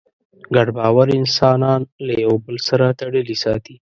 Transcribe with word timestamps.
ګډ 0.55 0.67
باور 0.77 1.07
انسانان 1.19 1.81
له 2.05 2.13
یوه 2.23 2.37
بل 2.45 2.57
سره 2.67 2.85
تړلي 2.99 3.35
ساتي. 3.43 3.75